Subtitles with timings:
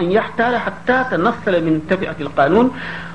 [0.00, 2.70] أن يحتال حتى تنصل من تبعة القانون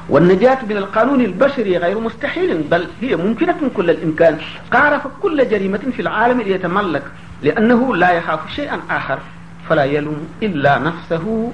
[0.10, 4.38] والنجاة من القانون البشري غير مستحيل بل هي ممكنة من كل الإمكان
[4.74, 7.04] قارف كل جريمة في العالم ليتملك
[7.44, 9.20] لأنه لا يخاف شيئا آخر
[9.70, 11.52] فلا يلوم إلا نفسه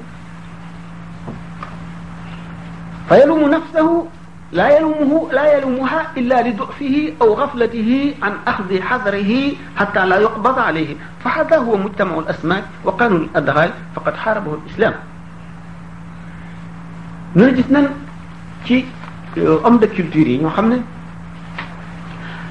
[3.09, 4.07] فيلوم نفسه
[4.51, 9.33] لا يلومه لا يلومها إلا لضعفه أو غفلته عن أخذ حذره
[9.77, 14.93] حتى لا يقبض عليه فهذا هو مجتمع الأسماك وقانون الأدغال فقد حاربه الإسلام
[17.37, 17.79] loolu gis na
[18.65, 18.81] ci
[19.37, 20.77] euh, homme de culture yi ñoo xam ne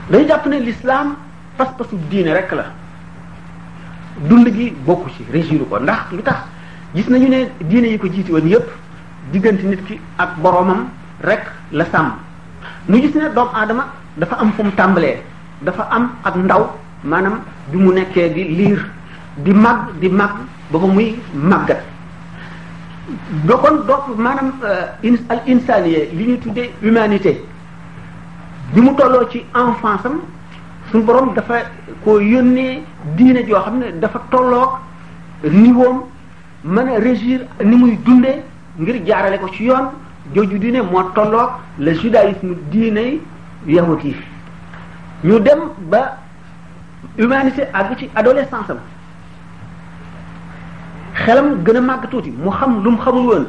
[0.09, 1.17] dañu jàpp ne l'islam
[1.57, 2.65] pas-pasu diine rek la
[4.29, 6.37] dund gi bokku ci régiru ko ndax lu tax
[6.95, 8.69] gis nañu ne diine yi ko jiiti woon yépp
[9.33, 10.87] diggante nit ki ak boroomam
[11.21, 12.13] rek la sàmm
[12.89, 15.21] nu gis ne doomu aadama dafa am fu mu tàmbalee
[15.63, 16.65] dafa am ak ndaw
[17.03, 17.41] maanaam
[17.73, 18.89] bi mu nekkee di liir
[19.39, 20.37] di màgg di màgg
[20.71, 21.83] ba ba muy màggat
[23.49, 27.33] do kon donc maanaam euh, al insaniye li ñuy tuddee humanité
[28.73, 30.21] bi mu tolloo ci enfance am
[30.91, 31.61] suñu borom dafa
[32.05, 32.83] ko yónnee
[33.17, 34.71] diine joo xam ne dafa tolloog
[35.49, 36.03] niwoom
[36.65, 38.43] mën régir ni muy dundee
[38.79, 39.87] ngir jaarale ko ci yoon
[40.35, 43.21] jooju diine moo tollook le judaïsme diine
[43.67, 44.17] yahut yi
[45.23, 46.19] ñu dem ba
[47.17, 48.79] humanité àgg ci adolescence am
[51.25, 53.45] xelam gën a màgg tuuti mu xam lu mu xamul woon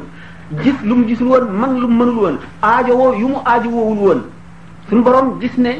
[0.64, 3.36] gis lu mu gisul woon man lu mu mënul woon aajowoo yu mu
[3.72, 4.20] woowul woon
[4.88, 5.70] suñu borom gis ne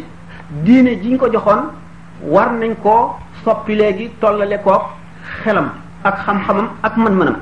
[0.64, 1.60] diine jiñ ko joxoon
[2.22, 4.82] war nañ koo soppi léegi tollale koog
[5.42, 5.68] xelam
[6.02, 7.36] ak xam-xamam ak mën-mënam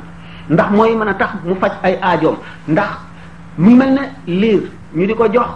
[0.48, 2.36] ndax mooy mën a tax mu faj ay aajoom
[2.68, 2.90] ndax
[3.58, 4.02] mu mel ne
[4.40, 4.60] liir
[4.94, 5.46] ñu di ko jox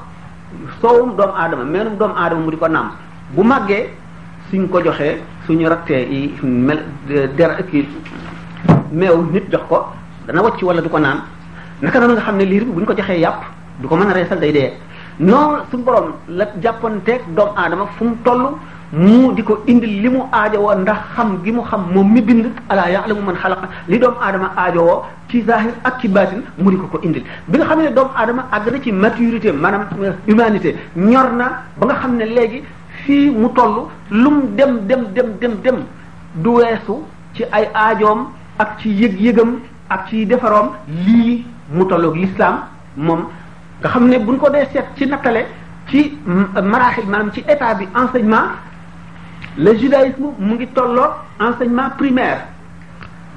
[0.80, 2.90] soowum doomu aadama meenum doomu aadama mu di ko naam
[3.34, 3.88] bu màggee
[4.50, 6.78] suñ ko joxee suñu rattee yi mel
[7.36, 7.88] der kii
[8.92, 9.76] meew nit jox ko
[10.26, 11.18] dana wacc wala du ko naan
[11.82, 13.40] naka noonu nga xam ne liir bi bu ñu ko joxee yàpp
[13.80, 14.70] du ko mën a reesal day dee
[15.26, 18.42] noonu suñu borom la jàppanteeg doomu aadama fu mu toll
[18.92, 22.46] mu di ko indil li mu aajowoo ndax xam gi mu xam moom mi bind
[22.70, 25.44] ala ya'lamu man xalaqa li doomu aadama aajowoo ci
[25.84, 28.68] ak ci baatin mu di ko ko indil bi nga xam ne doomu aadama àgg
[28.72, 31.46] na ci maturité maanaam euh, humanité ñor na
[31.78, 32.58] ba nga xam ne léegi
[33.04, 33.74] fii mu toll
[34.22, 35.78] lum dem dem dem dem dem
[36.42, 36.94] du weesu
[37.34, 38.20] ci ay aajoom
[38.60, 39.50] ak ci yëg-yëgam
[39.88, 40.70] ak ci defaroom
[41.06, 41.32] lii
[41.72, 42.60] mu tolloog l'islam
[42.96, 43.20] moom
[43.80, 45.42] nga xam ne buñ ko dee seet ci nattale
[45.88, 46.00] ci
[46.72, 48.50] maraaxil maanaam ci état bi enseignement
[49.56, 51.10] le judaïsme mu ngi tolloog
[51.48, 52.40] enseignement primaire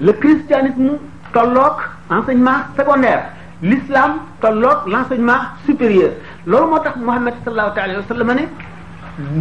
[0.02, 0.98] le christianisme
[1.34, 1.76] tolloog
[2.12, 3.24] enseignement secondaire
[3.62, 4.12] l'islam
[4.44, 6.12] tolloog l'enseignement supérieur
[6.46, 8.46] loolu moo tax Muhammad sallallahu alayhi wa sallam ne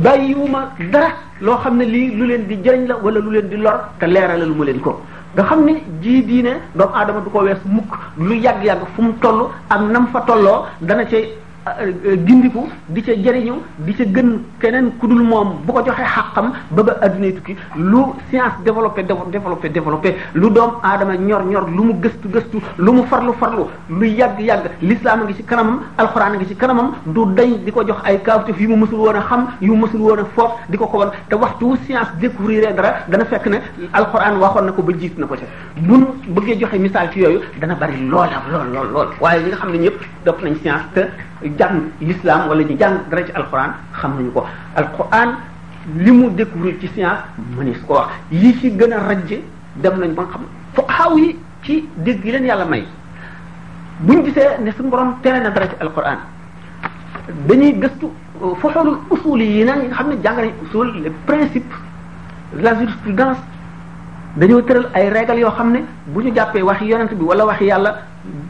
[0.04, 1.08] bàyyiwuma dara
[1.40, 4.06] loo xam ne lii lu leen di jëriñ la wala lu leen di lor te
[4.06, 5.00] leeralal ma leen ko
[5.32, 5.72] nga xam ne
[6.02, 10.06] jii diine doomu aadama du ko wees mukk lu yàgg-yàgg fu mu toll ak nam
[10.12, 11.24] fa tolloo dana cay
[12.26, 13.54] gindiku euh, euh, di ca jëriñu
[13.86, 17.56] di ca gën keneen ku dul moom bu ko joxee xàqam bëgg a addunay tukki
[17.76, 17.98] lu
[18.30, 23.02] science développé développé développé lu doom aadama ñor ñor lu mu gëstu gëstu lu mu
[23.06, 26.94] farlu farlu lu yàgg yàgg l'islam a ngi ci kanamam alxuraan a ngi ci kanamam
[27.06, 29.84] du dañ di ko jox ay kaawtef yu mu mësul woon a xam yu mu
[29.86, 33.24] mësul woon a foof di ko ko wan te waxtu wu science découvrir dara dana
[33.24, 33.60] fekk ne
[33.92, 35.44] alxuraan waxoon na ko ba jiit na ko ca
[35.80, 39.56] nu bëggee joxe misaal ci yooyu dana bari loola lool lool lool waaye ñi nga
[39.58, 41.10] xam ne ñëpp dopp nañ science
[41.58, 44.44] jàng l'islam walla ñu jàng dara ci alquran xamuñu ko
[44.74, 45.36] alquran
[45.96, 47.22] li mu découvrir ci science
[47.56, 49.42] mënees ko wax yi ci gën a rajje
[49.76, 50.42] dem nañ ba nga xam
[50.74, 52.84] fuqahaw yi ci dégg yi leen yàlla may
[54.00, 56.18] buñ gisee ne suñu borom tere na dara ci alquran
[57.46, 58.06] dañuy gëstu
[58.42, 61.76] euh, foxoolul usul yi na xam ne jàng nañ usul les principes
[62.54, 63.38] la jurisprudence
[64.36, 67.44] dañoo tëral ay règles yoo xam ne bu ñu jàppee wax waxi yonent bi wala
[67.44, 67.98] waxi yàlla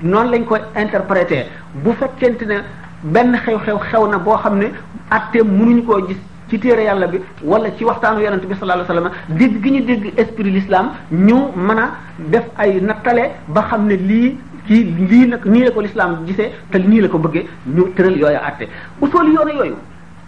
[0.03, 2.61] noonu lañ koy interpréter bu fekkente ne
[3.03, 4.67] benn xew-xew xew na boo xam ne
[5.11, 6.17] atteem mënuñu ko gis
[6.49, 9.83] ci téere yàlla bi wala ci waxtaanu yonent bi sallallahu alayhi wasallam dégg gi ñu
[9.85, 15.27] dégg esprit l'islam ñu mën a def ay nattale ba xam ne lii kii lii
[15.27, 15.83] nag nii la ko
[16.27, 18.69] gisee te nii la ko bëggee ñu tëral yooya atte
[19.01, 19.75] usul yoone yooyu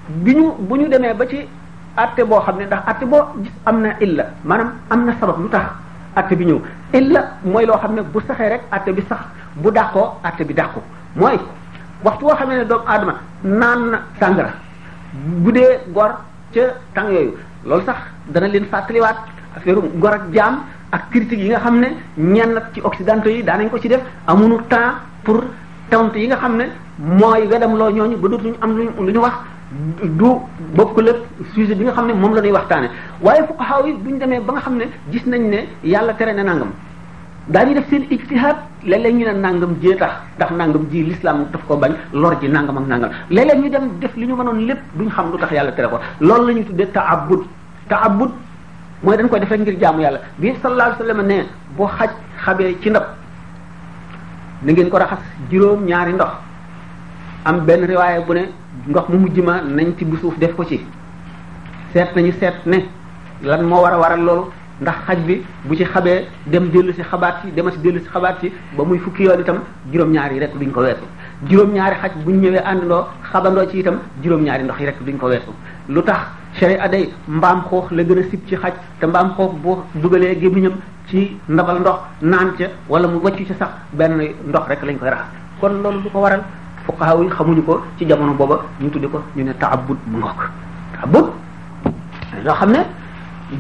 [0.09, 1.47] bi ñu bu ñu demee ba ci
[1.97, 3.20] atte boo xam ne ndax atte boo
[3.67, 5.62] am na illa maanaam am na sabab lu tax
[6.17, 6.61] atte bi ñëw
[6.93, 9.20] illa mooy loo xam ne bu saxee rek atte bi sax
[9.55, 10.81] bu dàqoo atte bi dàqu
[11.15, 11.38] mooy
[12.05, 13.15] waxtu woo xamee ne doomu aadama
[13.61, 14.51] naan na sàngara
[15.45, 16.11] guddee gor
[16.55, 16.61] ca
[16.95, 17.33] tàng yooyu
[17.65, 17.97] loolu sax
[18.35, 19.17] dana leen fàttaliwaat
[19.56, 20.55] affaire gor ak jaam
[20.93, 21.87] ak critique yi nga xam ne
[22.17, 25.43] ñenn ci occidentaux yi daanañ ko ci def a amuñu temps pour
[25.91, 26.65] tontu yi nga xam ne
[26.99, 29.33] mooy wedam loo ñooñu ba dootuñu am luñ lu ñu wax
[30.03, 30.27] du
[30.75, 31.17] bokk lépp
[31.55, 32.89] sujet bi nga xam ne moom la ñuy waxtaane
[33.23, 36.43] waaye fuqahaa yi buñ demee ba nga xam ne gis nañ ne yàlla tere ne
[36.43, 36.71] nangam
[37.49, 41.62] daañuy def seen ijtihaad léeg-léeg ñu ne nangam jee tax ndax nangam ji l'islam daf
[41.66, 44.78] ko bañ lor ji nangam ak nangam léeg ñu dem def li ñu mënoon lépp
[44.94, 47.44] duñ xam lu tax yàlla tere ko loolu la ñu tuddee taabud
[47.88, 48.31] taabud
[49.02, 51.46] mooy dañ koy defee ngir jaamu yàlla bi sallallahu alayhi wasallam ne
[51.76, 53.04] boo xaj xabee ci ndab
[54.62, 55.19] na ngeen ko raxas
[55.50, 56.31] juróom ñaari ndox
[57.44, 58.42] am benn riwaaya bu ne
[58.88, 60.81] ndox mu mujj ma nañ ci bu suuf def ko ci
[61.92, 62.78] seet nañu seet ne
[63.42, 64.44] lan moo war a waral loolu
[64.82, 68.09] ndax xaj bi bu ci xabee dem dellu si xabaat yi demal si dellu si
[68.09, 69.59] xabaat yi ba muy fukki yoon itam
[69.93, 71.05] juróom ñaari yi rek duñ ko weesu
[71.49, 75.50] juróom-ñaari xaj ñu ñëwee àndandoo xabandoo ci itam juróom-ñaari ndox yi rek duñ ko weesu
[75.88, 76.17] lu tax
[76.59, 80.35] chéré aday mbaam xoox la gën a sib ci xaj te mbaam xoox boo dugalee
[80.41, 80.73] gémmiñam
[81.09, 84.19] ci ndabal ndox naan ca wala mu waccu ci sax benn
[84.49, 85.29] ndox rek lañ koy raxas
[85.61, 86.43] kon loolu lu ko waral
[86.85, 90.43] fuqahaa yi xamuñu ko ci jamono booba ñu tuddi ko ñu ne taabut bu ngokk
[91.00, 91.31] taabut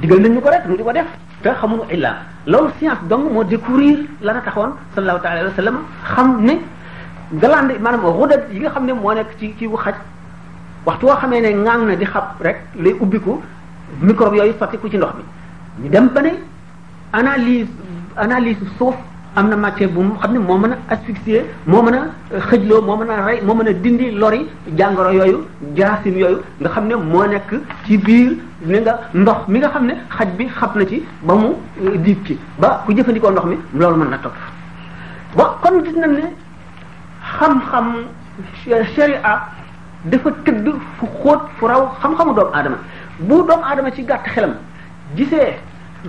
[0.00, 1.06] digal nañ ñu ko rek ñu di ko def
[1.42, 5.64] te xamuñu illa loolu science donc moo découvrir la na taxoon sallallahu taala alayhi wa
[5.64, 5.78] sallam
[6.14, 6.54] xam ne
[7.40, 9.94] galande maanaam rudat yi nga xam ne moo nekk ci ci wu xaj
[10.86, 13.40] waxtu xamee ne ŋaang na di xab rek lay ubbiku
[14.00, 16.30] microbe yooyu sotti ku ci ndox mi ñu dem ba ne
[17.12, 17.68] analyse
[18.16, 18.94] analyse suuf
[19.36, 22.96] am na matière bu xam ne moo mën a asphyxier moo mën a xëjloo moo
[22.96, 24.46] mën a rey moo mën a dindi lori
[24.76, 25.38] jàngoro yooyu
[25.76, 27.54] jarasim yooyu nga xam ne moo nekk
[27.84, 31.34] ci biir ni nga ndox mi nga xam ne xaj bi xab na ci ba
[31.34, 31.52] mu
[32.04, 34.34] diig ci ba ku jëfandikoo ndox mi loolu mën na topp
[35.36, 36.32] ba kon gis nañ ne
[37.36, 37.86] xam-xam
[39.22, 39.48] a
[40.04, 42.76] dafa tëdd fu xóot fu raw xam-xamu doomu aadama
[43.18, 44.54] bu doomu aadama ci gàtt xelam
[45.14, 45.54] gisee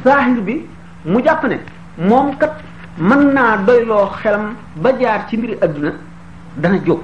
[0.04, 0.66] zahir bi
[1.06, 1.58] mu jàpp ne
[1.98, 2.54] moom kat
[2.98, 5.92] mën naa doyloo xelam ba jaar ci mbiri àdduna
[6.56, 7.00] dana jóg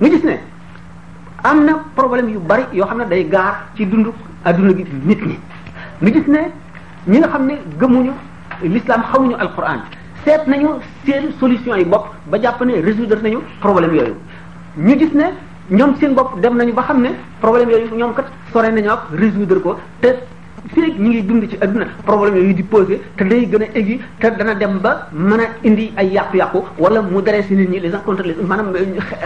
[0.00, 0.38] mu gis ne
[1.42, 4.10] am na problème yu bari yoo xam ne day gaar ci dundu
[4.48, 5.38] adduna bi nit ñi
[6.00, 6.40] nu gis ne
[7.06, 8.12] ñi nga xam ne gëmuñu
[8.62, 9.80] l'islam xamuñu alquran
[10.24, 10.68] seet nañu
[11.04, 14.14] seen solution yi bopp ba jàpp ne résoudre nañu problème yooyu
[14.76, 15.24] ñu gis ne
[15.70, 17.08] ñoom seen bopp dem nañu ba xam ne
[17.40, 19.06] problème yooyu ñoom kat sore nañu ak
[19.62, 20.14] ko te
[20.72, 23.98] fii ñu ngi dund ci adduna problème yooyu di posé te day gën a aigu
[24.18, 27.80] te dana dem ba mën a indi ay yàqu-yàqu wala mu daree si nit ñi
[27.80, 28.72] les uns contre les autres maanaam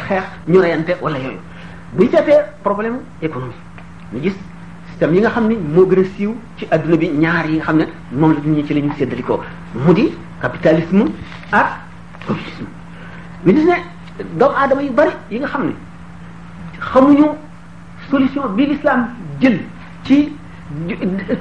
[0.09, 1.39] xeex ñu reyante wala yooyu
[1.95, 3.55] bu ñu seetee problème économique
[4.99, 7.63] système yi nga xam ni moo gën a siiw ci adduna bi ñaar yi nga
[7.67, 9.41] xam ne moom la nit ñi ci la ñu séddalikoo
[9.87, 10.11] mu di
[10.41, 11.05] capitalisme
[11.53, 11.67] ak
[12.27, 12.67] communisme
[13.45, 13.75] ñu gis ne
[14.39, 15.73] doomu aadama yu bari yi nga xam ne
[16.81, 17.25] xamuñu
[18.11, 19.07] solution bi l'islam
[19.41, 19.61] jël
[20.03, 20.33] ci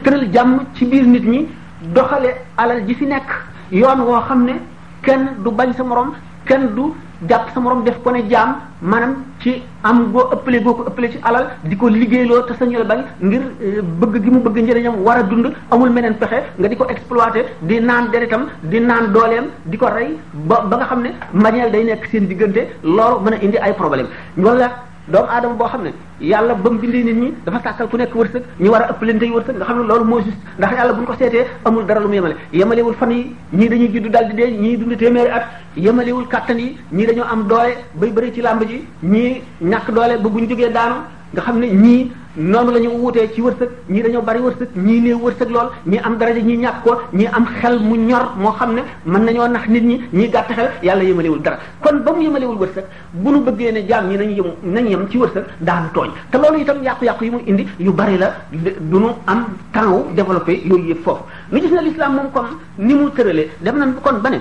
[0.04, 1.48] tëral jàmm ci biir nit ñi
[1.94, 3.28] doxale alal ji fi nekk
[3.72, 4.54] yoon woo xam ne
[5.02, 6.14] kenn du bañ sa morom
[6.46, 6.82] kenn du
[7.28, 9.16] jàpp sa morom def ko ne jaam maanaam
[9.48, 9.54] ci
[9.90, 13.00] am boo ëppalee boo ko ëppalee ci alal di ko liggéeyloo te sañu la bañ
[13.28, 15.46] ngir euh, bëgg gi mu bëgg njëriñam war a dund
[15.76, 19.88] amul meneen pexe nga di ko exploiter di naan deretam di naan dooleem di ko
[19.98, 20.10] rey
[20.50, 21.12] ba ba nga xam ne
[21.44, 22.62] mañeel day nekk seen diggante
[22.96, 24.08] loolu mën a indi ay problème
[24.46, 24.68] wala
[25.12, 28.16] doomu adama boo xam ne yàlla ba mu bindee nit ñi dafa sàkkal ku nekk
[28.16, 30.72] wërsëg ñu war a ëpp leen ëppalante wërsëg nga xam ne loolu moo juste ndax
[30.78, 33.90] yàlla bu ñu ko seetee amul dara lu mu yemale yemalewul fan yi ñii dañuy
[33.94, 35.44] juddu daal di dee ñii dund téeméeri at
[35.78, 40.18] yemalewul kattan yi ñii dañoo am doole bay bëri ci làmb ji ñii ñàkk doole
[40.22, 40.96] ba bu ñu jógee daanu
[41.34, 42.08] nga xam ne ñii
[42.38, 46.00] noonu la ñu wutee ci wërsëg ñii dañoo bari wërsëg ñii néew wërsëg lool ñii
[46.06, 49.48] am daraja ñii ñàkk ko ñii am xel mu ñor moo xam ne mën nañoo
[49.50, 53.32] nax nit ñi ñii gàtt xel yàlla yëmalewul dara kon ba mu yëmalewul wërsëg bu
[53.32, 56.60] nu bëggee ne jaam ñi nañu yëm nañu yem ci wërsëg daanu tooñ te loolu
[56.62, 60.86] itam yàqu-yàqu yi mu indi yu bari la du nu am temps wu développé yooyu
[60.92, 64.30] yëpp foofu ñu gis na l'islam moom comme ni mu tëralee dem nañ kon ba
[64.30, 64.38] ne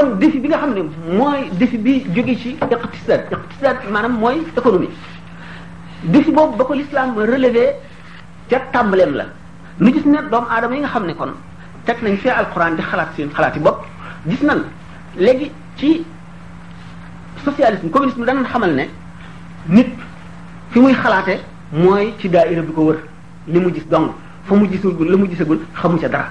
[0.00, 0.82] kon défi bi nga xam ne
[1.18, 4.88] mooy défi bi jóge ci iqtisad iqtisad maanaam mooy économie
[6.04, 7.72] défi boobu ba ko l'islam relevé
[8.48, 9.24] ca tàmbaleem la
[9.78, 11.32] nu gis ne doomu aadama yi nga xam ne kon
[11.84, 13.84] teg nañ fee alquran di xalaat seen xalaat yi bopp
[14.26, 14.62] gis nan
[15.16, 16.04] léegi ci
[17.44, 18.84] socialisme communisme danañ xamal ne
[19.68, 19.88] nit
[20.70, 21.38] fi muy xalaate
[21.72, 22.98] mooy ci daaira bi ko wër
[23.48, 24.10] li mu gis dong
[24.46, 26.24] fa mu gisul la mu gisagul xamu ca dara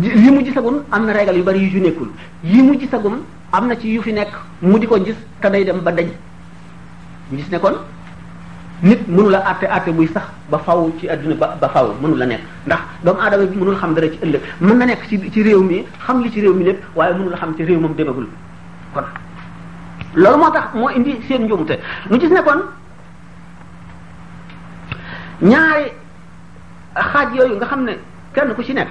[0.00, 2.08] li mu gisagum am na régal yu bari yu ci nekkul
[2.44, 3.18] yi mu gisagum
[3.52, 6.06] am na ci yu fi nekk mu di ko gis te day dem ba dañ
[7.30, 7.74] ñu gis ne kon
[8.82, 12.40] nit mënula àtte àtte buy sax ba faw ci àdduna ba ba faw mënula nekk
[12.66, 15.62] ndax doomu aadama yi mënul xam dara ci ëllëg mën na nekk ci ci réew
[15.62, 18.28] mi xam li ci réew mi lépp waaye mënula xam ci réew moom demagul
[18.94, 19.02] kon
[20.14, 21.72] loolu moo tax moo indi seen njuumte
[22.08, 22.60] ñu gis nekkoon
[25.42, 25.90] ñaari
[26.94, 27.96] xaaj yooyu nga xam ne
[28.32, 28.88] kenn ku ci nekk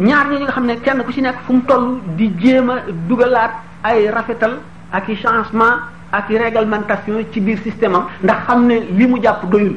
[0.00, 2.76] ñaar ñi nga xam ne kenn ku ci nekk fu mu toll di jéem a
[3.08, 3.50] dugalaat
[3.84, 4.54] ay rafetal
[4.92, 9.44] ak i changement ak i réglementation ci biir système ndax xam ne li mu jàpp
[9.52, 9.76] doyul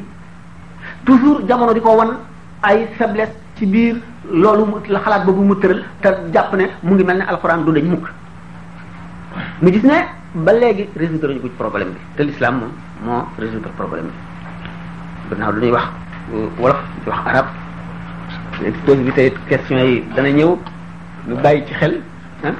[1.04, 2.16] toujours jamono di ko wan
[2.62, 3.96] ay faiblesse ci biir
[4.32, 7.72] loolu la xalaat boobu mu tëral te jàpp ne mu ngi mel ne alxuraan du
[7.72, 8.08] dañ mukk
[9.60, 12.72] mu gis ne ba léegi résoudre ñu ko ci problème bi te l'islam moom
[13.16, 14.06] moo résoudre problème
[15.28, 15.86] bi gannaaw lu ñuy wax
[16.58, 17.46] wolof di wax arab
[18.62, 20.50] dose bi tey question yi dana ñëw
[21.28, 21.98] ñu bàyyi ci xel
[22.46, 22.54] ah.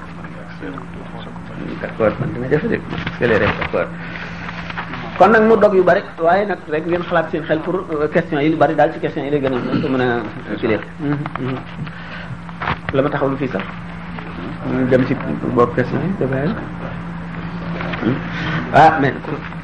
[1.81, 2.81] d'accord man dina jafe
[5.19, 8.09] kon nag mu dog yu bari waaye nag rek ngeen xalaat seen xel pour euh,
[8.11, 10.21] question yi lu bari daal ci question yi lay gën a ko mën a
[10.59, 10.79] kii
[12.93, 13.63] la ma taxawlu fii sax
[14.75, 15.15] ñu dem ci
[15.55, 16.53] boobu question yi hmm.
[18.75, 19.13] ah mais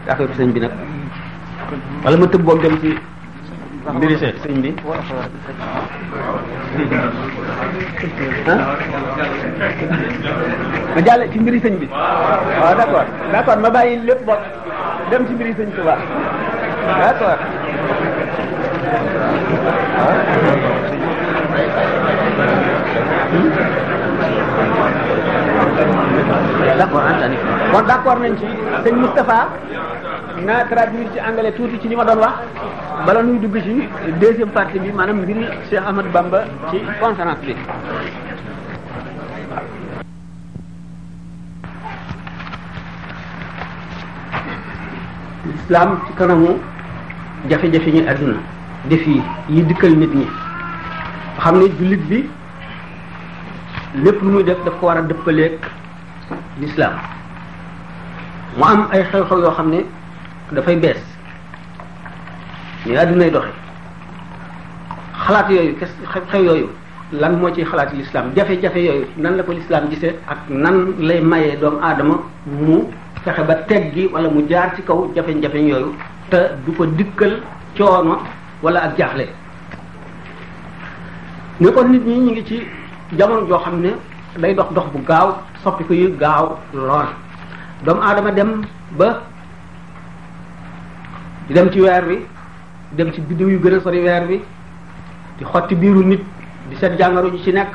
[0.07, 0.71] affaire sëñ bi nag
[2.05, 2.91] wala ma tëb boog dem ci
[3.89, 4.71] mbiri seet sëñ bi
[10.95, 14.43] ma jàll ci mbiri sëñ bi waaw ah, d'accord d'accord ma bàyyi lépp bokk
[15.11, 15.97] dem ci mbiri sëñ Tuubaa
[17.01, 17.39] d'accord
[26.79, 28.47] d'accord d'accord nañ ci
[28.85, 28.97] sëñ
[30.45, 32.35] naa traduire ci anglais tuuti ci li ma doon wax
[33.07, 37.55] bala nuy dugg ci deuxième partie bi maanaam mbiri Cheikh Ahmad Bamba ci conférence bi
[45.61, 46.57] islam ci kanamu
[47.49, 48.37] jafe-jafe ñi adduna
[48.89, 50.27] def yi yi dikkal nit ñi
[51.39, 52.29] xam ne jullit bi
[53.97, 55.53] lépp lu muy def daf ko war a dëppaleeg
[56.61, 56.95] l'islam
[58.57, 59.85] mu am ay xew-xew yoo xam ne
[60.53, 60.97] dafay bees
[62.87, 63.51] ñu àddunay doxe
[65.27, 65.89] xalaat yooyu kes
[66.33, 66.67] xew yooyu
[67.13, 71.21] lan moo ciy xalaat lislaam jafe-jafe yooyu nan la ko lislaam gisee ak nan lay
[71.21, 72.15] mayee doomu aadama
[72.47, 72.85] mu
[73.25, 73.55] fexe ba
[73.95, 75.95] gi wala mu jaar ci kaw jafe-jafe yooyu
[76.31, 77.33] te du ko dikkal
[77.79, 78.17] coono
[78.63, 79.27] wala ak jaaxle
[81.61, 82.61] ne kon nit ñi ñu ngi ci
[83.19, 83.91] jamono joo xam ne
[84.39, 87.07] day dox dox bu gaaw soppi ko yu gaaw lool
[87.85, 88.63] doomu aadama dem
[88.99, 89.30] ba
[91.51, 92.25] di dem ci weer bi
[92.95, 94.41] dem ci biddiw yu gën a sori weer wi
[95.39, 96.23] di xotti biiru nit
[96.69, 97.75] di seet jàngoro ju ci nekk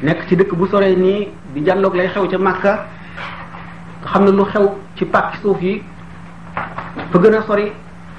[0.00, 2.84] nekk ci dëkk bu soree nii di jàndoog lay xew ca Makka
[4.10, 5.84] xam ne lu xew ci pàkki suuf yi
[7.10, 7.70] fa gën a sori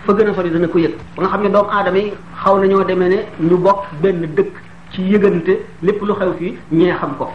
[0.06, 2.58] fa gën a sori dana ko yëg ba nga xam ne doomu aadama yi xaw
[2.58, 4.54] nañoo demee ne ñu bokk benn dëkk
[4.94, 7.30] ci yëgante lépp lu xew fii ñee xam ko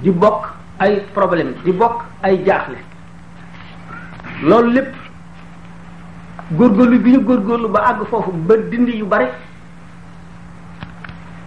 [0.00, 2.78] di bokk ay problème di bokk ay jaaxle
[4.42, 5.05] loolu lépp
[6.52, 9.26] góorgóorlu bi ñu góorgóorlu ba àgg foofu ba dindi yu bari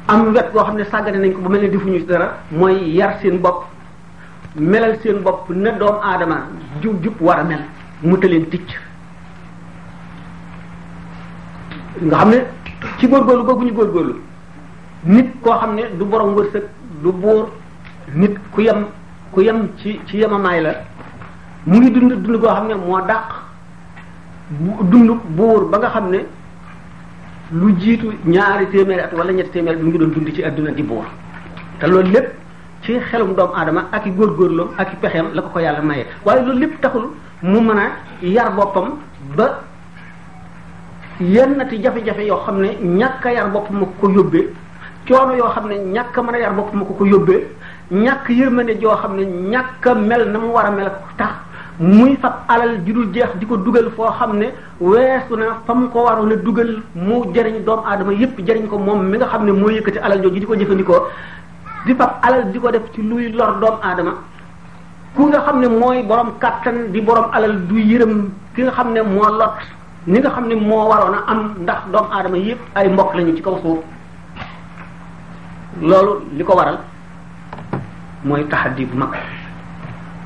[0.07, 3.17] am wet goo xam ne sàggane nañ ko ba mel ne defuñu dara mooy yar
[3.21, 3.65] seen bopp
[4.57, 6.47] melal seen bopp na doom aadama
[6.81, 7.61] jub jub war a mel
[8.03, 8.69] mu taleen ticc
[12.01, 12.45] nga xam ne
[12.99, 14.19] ci góorgóorlu googu ñu góorgóorlu
[15.05, 16.63] nit koo xam ne du boroom wërsëg
[17.03, 17.49] du buur
[18.15, 18.85] nit ku yem
[19.31, 20.71] ku yem ci ci yemamaay la
[21.65, 23.48] mu ngi dund dund koo xam ne moo dàq
[24.51, 26.17] dund buur ba nga xam ne
[27.51, 30.81] lu jiitu ñaari téeméeri at wala ñetti téeméeri mu ngi doon dund ci adduna di
[30.83, 31.03] buur
[31.79, 32.33] te loolu lépp
[32.83, 36.05] ci xelum doomu aadama ak i góorgóorloom ak i pexeem la ko ko yàlla maye
[36.25, 37.09] waaye loolu lépp taxul
[37.43, 37.91] mu mën a
[38.25, 38.95] yar boppam
[39.35, 39.61] ba
[41.19, 44.51] yennati jafe-jafe yoo xam ne ñàkk a yar boppam ma ko ko yóbbee
[45.37, 46.21] yoo xam ne ñàkk a
[46.73, 47.45] mën ko ko yóbbee
[47.91, 51.33] ñàkk yërmande joo xam ne ñàkk a mel na mu war a mel tax
[51.79, 54.47] muy fab alal ju dul jeex di ko dugal foo xam ne
[54.79, 59.01] na fam mu ko waroon a dugal mu jariñ doomu aadama yépp jariñ ko moom
[59.05, 59.69] mi nga xam ne moo
[60.03, 60.39] alal jooju
[60.75, 60.99] di ko
[61.87, 64.11] di fab alal di ko def ci luy lor doomu aadama
[65.15, 68.13] ku nga xam ne borom kàttan di borom alal du yërëm
[68.55, 68.99] ki nga xam ne
[69.39, 69.55] lot
[70.05, 73.55] ni nga xam ne moo am ndax dom aadama yépp ay mbokk lañu ci kaw
[73.61, 73.79] suuf
[75.81, 76.77] loolu li ko waral
[78.25, 79.11] mooy taxaddi bu mag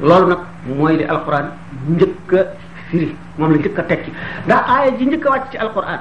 [0.02, 1.52] loolu nag mooy li alquran
[1.90, 2.42] njëkk a
[2.90, 4.12] firi moom la njëkk a tekki
[4.46, 6.00] ndax aaya ji njëkk wàcc ci alquran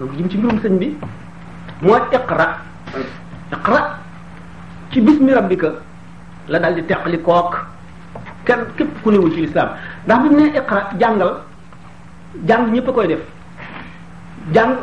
[0.00, 0.96] donc jëm ci mbirum sëñ bi
[1.82, 2.58] mooy iqra
[3.52, 3.98] iqra
[4.90, 5.70] ci bismi rabbika
[6.48, 7.64] la daal di teqali kook
[8.44, 9.68] kenn képp ku newu ci lislaam
[10.04, 11.32] ndax bu ñu nee iqra jàngal
[12.46, 13.20] jàng ñëpp a koy def
[14.54, 14.76] jàng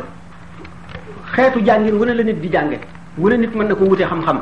[1.34, 2.78] xeetu jàngin wane la nit di jànge
[3.18, 4.38] wane nit mën na ko wutee xam-xam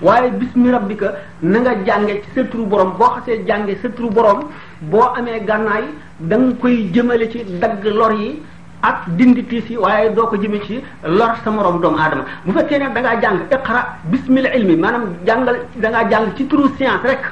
[0.00, 1.06] waaye bismi rabbika
[1.42, 4.40] na nga jànge ci sa turu borom boo xasee jànge sa turu borom
[4.80, 5.84] boo amee gànnaay
[6.20, 8.42] da nga koy jëmale ci dagg lor yi
[8.80, 12.52] ak dindi tiis yi waaye doo ko jëme ci lor sa moroom doomu aadama bu
[12.52, 16.68] fekkee ne da jàng jàng iqra bismil ilmi maanaam jàngal da ngaa jàng ci turu
[16.76, 17.26] science rek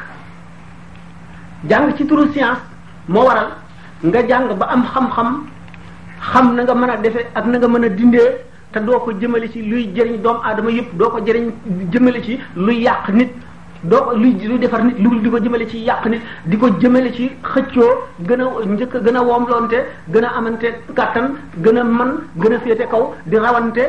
[1.68, 2.60] jàng ci turu science
[3.08, 3.48] moo waral
[4.02, 5.44] nga jàng ba am xam-xam
[6.32, 9.62] xam mën a defee ak na nga mën a dindee te doo ko jëmale ci
[9.66, 11.50] luy jëriñ doomu aadama yëpp doo ko jëriñ
[11.92, 13.30] jëmale ci luy yàq nit
[13.84, 16.68] doo ko luy luy defar nit lu di ko jëmale ci yàq nit di ko
[16.80, 17.92] jëmale ci xëccoo
[18.26, 19.76] gën a njëkk gën a woomloonte
[20.12, 23.84] gën a amante kàttan gën a man gën a féete kaw di rawante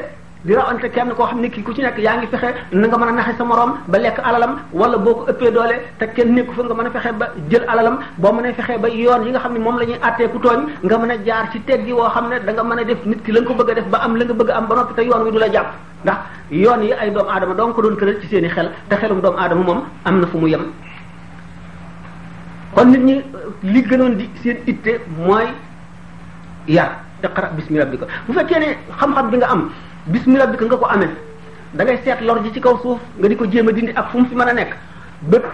[0.47, 2.97] di rawante kenn koo xam ne kii ku ci nekk yaa ngi fexe na nga
[2.97, 6.31] mën a naxe sa morom ba lekk alalam wala boo ko ëppee doole te kenn
[6.35, 9.31] nekku fa nga mën a fexe ba jël alalam boo mënee fexe ba yoon yi
[9.35, 11.83] nga xam ne moom la ñuy àttee ku tooñ nga mën a jaar ci teg
[11.85, 13.73] gi woo xam ne danga nga mën a def nit ki lañ ko bëgg a
[13.75, 15.69] def ba am la nga bëgg am ba noppi te yoon wi du la jàpp
[16.03, 16.17] ndax
[16.51, 19.19] yoon yi ay doomu aadama donc ko doon këral ci seen i xel te xelum
[19.21, 20.63] doomu aadama moom am na fu mu yem
[22.73, 25.43] kon nit gënoon di seen itte mooy
[26.67, 29.63] yar iqra bismi rabbika bu fekkee ne xam-xam bi nga am
[30.11, 31.09] bismi rabbika nga ko amee
[31.75, 34.09] da ngay seet lor ji ci kaw suuf nga di ko jéem a dindi ak
[34.11, 34.71] fu mu fi mën a nekk
[35.31, 35.45] bépp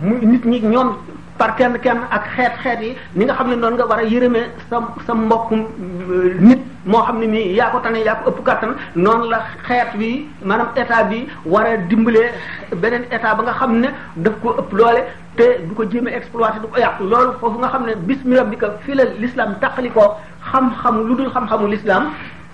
[0.00, 0.96] mu nit ñi ñoom
[1.36, 4.02] par kenn kenn ak xeet xeet yi ni nga xam ne noonu nga war a
[4.04, 8.30] yërëmee sa sa mbokk euh, nit moo xam ne nii yaa ko tane yaa ko
[8.30, 9.38] ëpp kàttan noonu la
[9.68, 12.32] xeet bi maanaam état bi war a dimbalee
[12.76, 15.04] beneen état ba nga xam ne daf ko ëpp loole
[15.36, 18.36] te du ko jéem a exploité du ko yàq loolu foofu nga xam ne bismi
[18.36, 20.14] rabbika fii la l'islam taqali ko
[20.50, 21.68] xam-xam lu dul xam-xamu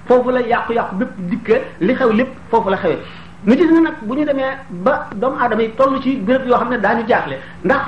[0.07, 2.99] foofu la yàqu-yàqu bépp dikke li xew lépp foofu la xewee
[3.45, 6.59] ñu gis ne nag bu ñu demee ba doomu aadama yi toll ci béréb yoo
[6.59, 7.83] xam ne daañu jaaxle ndax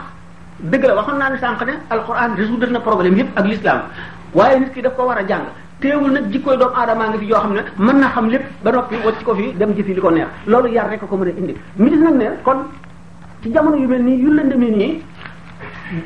[0.60, 3.82] dëgg la waxoon naa ne sànq ne alquran résoudre na problème yëpp ak l'islam
[4.34, 5.44] waaye nit ki daf ko war a jàng
[5.80, 8.72] teewul nag jikkooy doomu aadamaa ngi fi yoo xam ne mën na xam lépp ba
[8.72, 11.38] noppi wacc ko fi dem jëfi li ko neex loolu yar rek ko mën a
[11.38, 12.56] indi mi gis nag ne kon
[13.42, 15.02] ci jamono yu mel nii yu lënd mel nii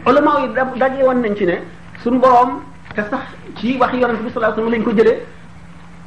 [0.06, 1.58] ulama yi daje woon nañ ci ne
[2.02, 2.60] suñu borom
[2.94, 3.20] te sax
[3.56, 5.22] ci wax yonent bi sallallahu lañ ko jëlee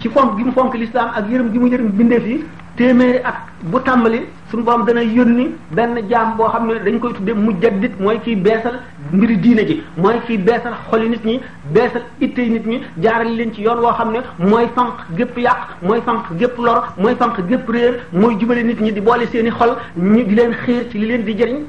[0.03, 2.43] ci fonk gi mu fonk lislaam ak yërëm gi mu yërëm bindeef yi
[2.75, 3.35] téeméeri at
[3.71, 4.19] bu tàmbali
[4.51, 8.35] suñu borom dana yónni benn jaam boo xam ne dañ koy tudde mujaddid mooy kiy
[8.35, 8.73] beesal
[9.13, 11.39] mbiri diine ji mooy kiy beesal xoli nit ñi
[11.73, 15.61] beesal itte nit ñi jaarale leen ci yoon woo xam ne mooy fanq gépp yàq
[15.81, 19.51] mooy fanq gépp lor mooy fanq gépp réer mooy jubale nit ñi di boole seeni
[19.51, 21.59] xol ñu di leen xiir ci li leen di jëriñ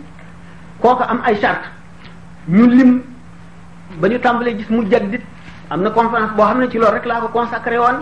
[0.80, 1.60] kooku am ay chart
[2.48, 3.00] ñu lim
[4.00, 5.20] ba ñu tàmbalee gis mujaddid
[5.70, 8.00] am na conférence boo xam ne ci loolu rek laa woon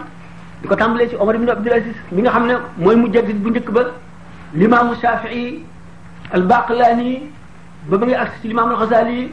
[0.62, 3.68] di ko tàmbalee ci Omar ibn Aziz mi nga xam ne mooy mujaddid bu njëkk
[3.74, 3.82] ba
[4.54, 5.64] limaamu Shafii
[6.32, 7.18] al Baqlaani
[7.88, 9.24] ba ba ngay agsi ci limaamul Xasaali yi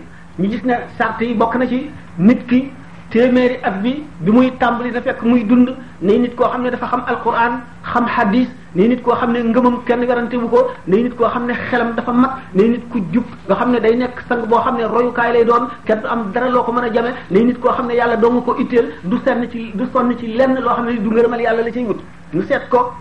[0.42, 2.72] ñu gis ne sart yi bokk na ci nit ki
[3.12, 5.70] téeméeri at bi bi muy tàmbali na fekk muy dund
[6.02, 7.60] ne nit koo xam ne dafa xam alquran
[7.94, 11.48] xam hadis nay nit koo xam ne ngëmam kenn werante wu ko nit koo xam
[11.48, 14.60] ne xelam dafa mat nay nit ku jub nga xam ne day nekk sang boo
[14.62, 17.44] xam ne royukaay lay doon kenn du am dara loo ko mën a jame nay
[17.44, 20.28] nit koo xam ne yàlla doo nga ko itteel du senn ci du sonn ci
[20.36, 22.00] lenn loo xam ne du ngërëmal yàlla la cay wut
[22.34, 22.92] ñu seet ko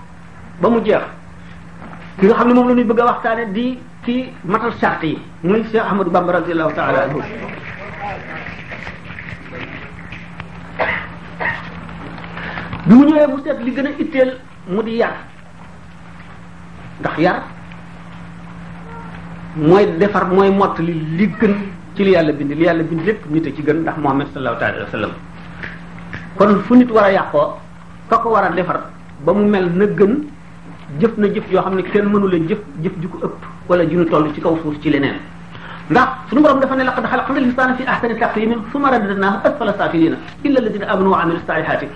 [0.60, 1.02] ba mu jeex
[2.18, 5.18] ki nga xam ne moom la ñuy bëgg a waxtaane di ki matal charte yi
[5.42, 7.20] muy Cheikh Ahmadou Bamba radiyallahu taala anhu
[12.86, 14.30] bi mu ñëwee mu seet li gën a itteel
[14.68, 15.02] mu di
[17.00, 17.36] ndax yar
[19.56, 21.54] mooy defar mooy mott li li gën
[21.94, 24.84] ci li yàlla bind yàlla bind lépp nit a ci gën ndax Muhammad sallallahu alayhi
[24.84, 25.10] wa sallam
[26.36, 27.56] kon fu nit war a yàqoo
[28.08, 28.78] ko war defar
[29.24, 30.14] ba mu mel na gën
[31.00, 33.82] jëf na jëf yoo xam ne kenn mënu la jëf jëf ju ko ëpp wala
[33.88, 35.18] ju ñu ci kaw suuf ci leneen
[35.90, 40.16] ndax suñu borom la ne laqad xalaqnal insaana fi ahsani taqwiimin summa radadnaahu asfala saafiliina
[40.42, 41.86] illa alladiina aamanu wa amilu saalihaati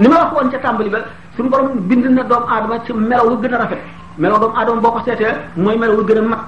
[0.00, 0.98] ni ma wax woon ca tàmbali ba
[1.36, 3.82] suñu borom bind na doomu aadama ci melaw lu gën a rafet
[4.18, 6.38] melo doomu aadama boo ko seetee mooy melo wu gën a mag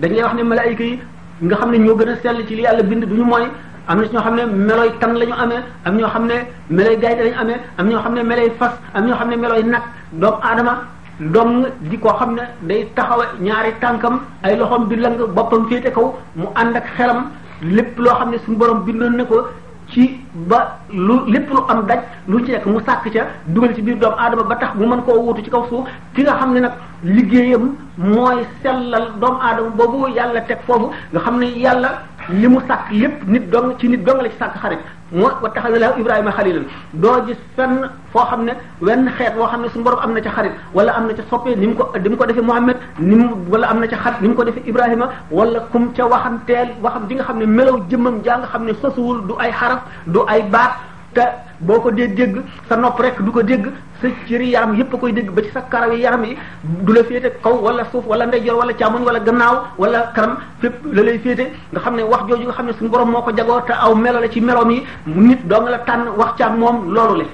[0.00, 0.98] dañu lay wax ne melo malaayika yi
[1.42, 3.44] nga xam ne ñoo gën a sell ci li yàlla bind du ñu mooy
[3.86, 6.36] am na ci ñoo xam ne melooy tan la ñu amee am ñoo xam ne
[6.68, 9.62] melooy gaay la amee am ñoo xam ne melooy fas am ñoo xam ne melooy
[9.62, 9.82] nag
[10.12, 10.72] doomu adama
[11.20, 15.92] doom di koo xam ne day taxaw ñaari tànkam ay loxoom di lang boppam féete
[15.92, 17.30] kaw mu ànd ak xelam
[17.62, 19.46] lépp loo xam ne suñu borom bindoon na ko
[19.92, 23.82] ci ba lu lépp lu am daj lu ci nekk mu sàkk ca dugal ci
[23.82, 26.52] biir doomu aadama ba tax mu mën koo wuutu ci kaw suuf ki nga xam
[26.54, 31.90] ne nag liggéeyam mooy sellal doomu aadama boobu yàlla teg foofu nga xam ne yàlla
[32.28, 34.80] li mu sàkk lépp nit dong ci nit dong la ci sàkk xarit
[35.12, 36.64] mu wa taxawe laa ibrahima xalilan
[37.02, 37.74] doo gis fenn
[38.12, 40.92] foo xam ne wenn xeet woo xam ne suñu borom am na ca xarit wala
[40.92, 43.80] am na ca soppe ni mu ko ni ko defee Muhammad ni mu wala am
[43.80, 47.38] na ca xarit ni ko defee ibrahima wala kum ca waxanteel waxam di nga xam
[47.40, 49.80] ne melaw jëmmam jaa xam ne sosuwul du ay xaraf
[50.12, 50.72] du ay baat
[51.14, 51.20] te
[51.60, 53.66] boo ko dee dégg sa nopp rek du ko dégg
[54.00, 56.92] sa cëri yaram yépp a koy dégg ba ci sa karaw yi yaram yi du
[56.92, 61.02] la féete kaw wala suuf wala ndeyjoor wala càmmoñ wala gannaaw wala karam fépp la
[61.02, 63.60] lay féete nga xam ne wax jooju nga xam ne suñu borom moo ko jagoo
[63.66, 66.92] te aw melo la ci meloom yi nit doo nga la tànn wax ca moom
[66.92, 67.24] loolu le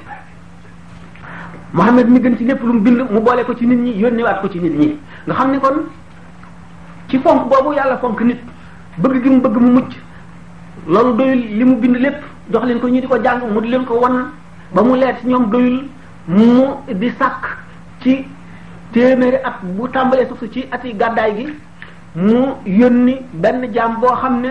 [1.72, 4.40] Muhammad mi gën ci lépp lu mu bind mu boole ko ci nit ñi yónnewaat
[4.40, 5.74] ko ci nit ñi nga xam ne kon
[7.08, 8.38] ci fonk boobu yàlla fonk nit
[8.98, 9.56] bëgg gi mu bëgg
[10.88, 13.68] loolu doyul li mu bind lépp jox leen ko ñu di ko jàng mu di
[13.68, 14.30] leen ko wan
[14.72, 15.84] ba mu leer ci ñoom doyul
[16.28, 17.44] mu di sàkk
[18.00, 18.24] ci
[18.92, 21.46] téeméeri at bu tàmbalee suuf ci ati gàddaay gi
[22.14, 24.48] mu yónni benn jaam boo xam ne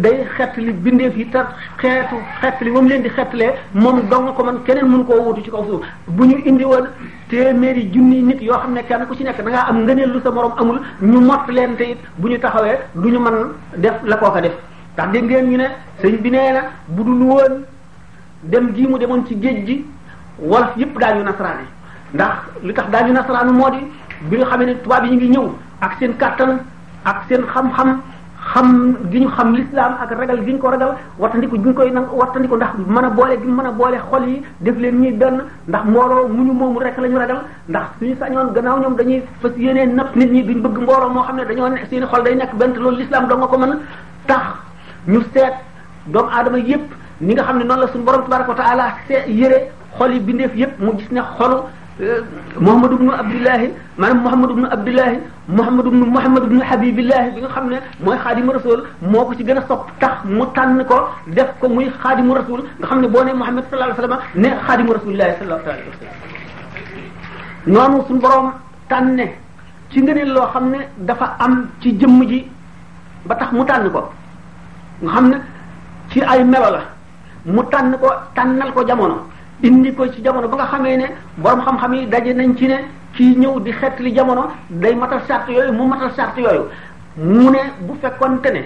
[0.00, 1.38] day xett li bindeef yi te
[1.78, 5.42] xeetu xett li moom leen di xettalee moom dong ko man keneen mënu koo wutu
[5.42, 6.86] ci kaw suuf bu ñu indi woon
[7.28, 10.30] téeméeri junni nit yoo xam ne kenn ku ci nekk dangaa am ngëneel lu sa
[10.30, 14.30] morom amul ñu mott leen te bu ñu taxawee du ñu mën def la koo
[14.30, 14.52] ko def
[14.94, 15.64] ndax dégg ngeen ñu ne
[16.00, 17.62] sëñ bi nee na bu dul woon
[18.42, 19.84] dem gii mu demoon ci géej gi
[20.38, 21.64] wolof yëpp daañu nasaraane
[22.14, 22.30] ndax
[22.62, 23.86] li tax daañu nasaraanu moo di
[24.30, 25.46] bi nga xamee ne tubaab yi ñu ngi ñëw
[25.80, 26.60] ak seen kàttan
[27.04, 28.02] ak seen xam-xam
[28.52, 29.94] xam gi ñu xam l'islam
[30.46, 33.66] ñu ko ragal wattandiku gi ñu koy nag wattandiku ndax mën a boole gi mën
[33.66, 37.08] a boole xol yi def leen ñuy benn ndax mbooloo mu ñu moomu rek la
[37.08, 40.78] ñu ragal ndax suñu sañoon gannaaw ñoom dañuy fas yéenee napp nit ñi duñ bëgg
[40.82, 43.38] mbooloo moo xam ne dañoo ne seen xol day nekk benn te loolu l'islam doo
[43.38, 43.72] nga ko mën
[44.26, 44.63] tax
[45.08, 45.52] ñu seet
[46.06, 46.84] doomu aadama yépp
[47.20, 49.66] ni nga xam ne noonu la suñu borom tabaraka wa taala see yëre
[49.98, 51.54] xol yi bindeef yépp mu gis ne xolu
[52.00, 52.22] euh,
[52.60, 57.68] Muhammad ibnu Abdillahi maanaam Muhammad ibnu Abdillahi Muhammad ibnu Muhammad ibnu Habibillahi bi nga xam
[57.70, 61.52] ne mooy xaadimu rasul moo ko ci gën a sopp tax mu tànn ko def
[61.60, 64.48] ko muy xaadimu rasul nga xam ne boo ne Muhammad sallallahu alayhi wa sallam ne
[64.66, 68.52] xaadimu rasulillahi sallallahu alayhi wa sallam noonu suñu borom
[68.88, 69.26] tànne
[69.90, 72.46] ci ngëneel loo xam ne dafa am ci jëmm ji
[73.26, 74.10] ba tax mu tànn ko.
[75.04, 75.36] nga xam ne
[76.10, 76.80] ci ay melo la
[77.44, 79.16] mu tànn ko tànnal ko jamono
[79.62, 82.76] indi ko ci jamono ba nga xamee ne borom xam-xam yi daje nañ ci ne
[83.14, 86.64] kii ñëw di li jamono day matal sart yooyu mu matal sart yooyu
[87.16, 88.62] mu ne bu fekkonte ne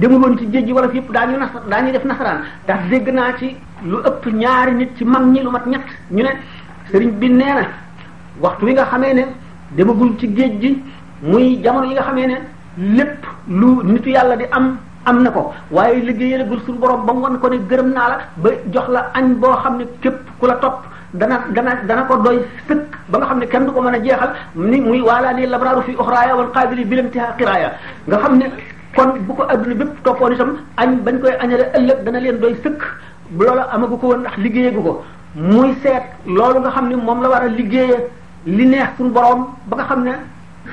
[0.00, 3.36] demul woon ci géej gi wala yëpp daañu nas daañu def nasaraan ndax dégg naa
[3.38, 6.30] ci lu ëpp ñaari nit ci mag ñi lu mat ñett ñu ne
[6.90, 7.66] sëriñ bi nee na
[8.40, 9.22] waxtu wi nga xamee ne
[9.72, 10.82] demagul ci géej gi
[11.22, 12.38] muy jamono yi nga xamee ne
[12.76, 17.20] lépp lu nitu yàlla di am am na ko waaye liggéeyalagul suñu borom ba mu
[17.22, 18.16] wan ko ne gërëm naa la
[18.74, 20.80] jox la añ boo xam ne képp ku la topp
[21.14, 23.98] dana dana dana ko doy sëkk ba nga xam ne kenn du ko mën a
[24.04, 27.72] jeexal ni muy waalaa ni labraaru fi oxraaya wal qaabili bilamtiha qiraaya
[28.08, 28.46] nga xam ne
[28.96, 32.54] kon bu ko adduna bépp toppoon itam añ bañ koy añale ëllëg dana leen doy
[32.62, 32.80] sëkk
[33.38, 35.02] loolu amagu ko woon ndax liggéeyagu ko
[35.34, 37.96] muy seet loolu nga xam ne moom la war a liggéeye
[38.46, 40.14] li neex suñu borom ba nga xam ne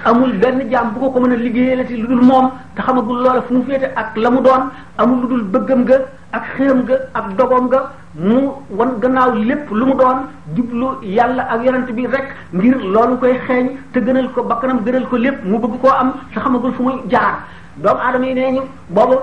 [0.07, 3.41] amul benn jaam bu ko ko liggéeyee a ti lu dul moom te xamagul loola
[3.41, 5.97] fu mu féete ak la mu doon amul lu dul bëggam ga
[6.31, 10.17] ak xéem nga ak dogom ga mu wan gannaaw lépp lu mu doon
[10.55, 15.05] jublu yàlla ak yonent bi rek ngir loolu koy xeeñ te gënal ko bakkanam gënal
[15.09, 17.35] ko lépp mu bëgg koo am te xamagul fu muy jaar
[17.75, 19.17] doomu aadama yi nee ñu boobu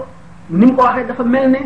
[0.51, 1.59] ni mu ko waxee dafa mel ne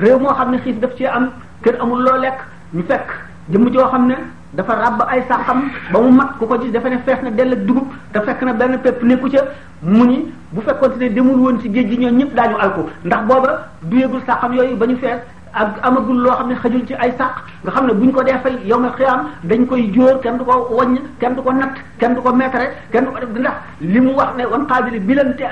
[0.00, 1.30] réew moo xam ne xiif daf ci am
[1.62, 2.38] kër amul loo lekk
[2.74, 3.08] ñu fekk
[3.48, 4.14] jëmm joo xam ne
[4.54, 7.52] dafa ràbb ay saxam ba mu mat ku ko gis dafa ne fees na dell
[7.54, 9.44] ak dugub te fekk na benn pepp nekku ca
[9.82, 13.22] mu ni bu fekkoon ne demul woon ci géej gi ñoom ñëpp daañu alku ndax
[13.28, 13.50] booba
[13.82, 15.20] duyeegul saxam yooyu ba ñu fees
[15.52, 17.34] ak amagul loo xam ne xajul ci ay sàq
[17.64, 20.38] nga xam ne bu ñu ko dee fay yow ma xiyaam dañ koy jóor kenn
[20.38, 23.28] du ko waññ kenn du ko natt kenn du ko meetare kenn du ko def
[23.30, 25.44] ndax li mu wax ne wan xaabili bilante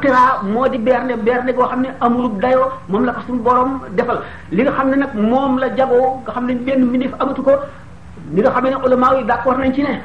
[0.00, 3.42] xiraa moo di berne berne goo xam ne amulub dayoo moom la ko suñu
[3.94, 4.20] defal
[4.52, 7.52] li nga xam ne nag moom la jagoo nga xam ne benn mbindeef amatu ko
[8.30, 10.00] ni nga xamee ne ulama yi d'accord nañ ci ne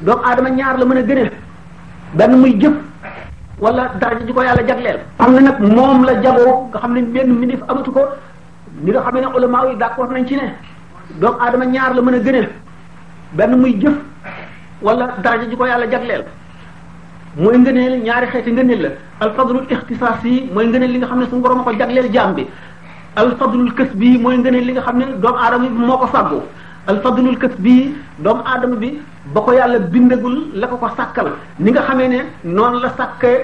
[0.00, 1.32] doomu aadama ñaar la mën a gëneel
[2.14, 2.72] benn muy jëf
[3.60, 5.00] wala daraja ji ko yàlla jagleel.
[5.18, 8.06] xam ne nag moom la jagoo nga xam ne benn minif amatu ko
[8.80, 10.50] ni nga xamee ne ulama yi d'accord nañ ci ne
[11.20, 12.48] doomu aadama ñaar la mën a gëneel
[13.32, 13.92] benn muy jëf
[14.80, 16.24] wala daraja ji ko yàlla jagleel
[17.36, 18.88] mooy ngëneel ñaari xeeti ngëneel la
[19.20, 22.32] alfadlul ixtisaas yi mooy ngëneel li nga xam ne suñu borom a ko jagleel jaam
[22.34, 22.46] bi
[23.16, 26.42] alfadlul kës bi mooy ngëneel li nga xam ne doomu aadama moo ko fàggu
[26.92, 27.74] alfadlul kasbi
[28.24, 28.90] doomu aadama bi
[29.34, 31.28] ba ko yàlla bindagul la ko ko sàkkal
[31.60, 32.20] ni nga xamee ne
[32.58, 33.36] noonu la sàkkee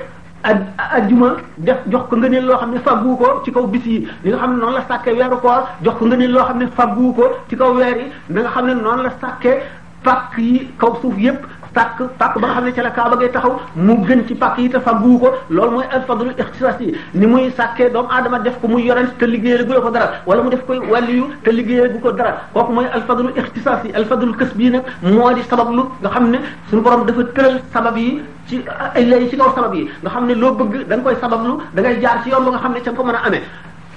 [0.99, 1.29] ajjuma
[1.69, 4.39] def jox ko ngëneel loo xam ne fàggu ko ci kaw bis yi ni nga
[4.43, 5.51] xam ne noonu la sàkkee weeru ko
[5.87, 8.67] jox ko ngëneel loo xam ne fàggu ko ci kaw weer yi na nga xam
[8.67, 9.59] ne noonu la sàkkee
[10.05, 11.43] pàkk yi kaw suuf yépp
[11.75, 13.53] tak tak ba nga xam ne la kaaba ngay taxaw
[13.87, 17.27] mu gën ci pak yi ta fagu ko loolu moy al fadlu ixtisaas yi ni
[17.33, 20.51] muy sakke doomu adama def ko muy yonent te liggéeyal gu ko dara wala mu
[20.55, 24.07] def koy waliyu te liggéeyal gu ko dara kok moy al fadlu ixtisaas yi al
[24.13, 26.39] fadlu kës bii nag moo di nga xamne ne
[26.71, 28.11] suñu borom dafa teural sabab yi
[28.49, 28.63] ci
[28.95, 31.61] ay lay ci kaw sabab yi nga xamne lo loo bëgg da nga koy sabablu
[31.75, 33.43] da ngay jaar ci yoon ba nga xamne ci nga ko mën amé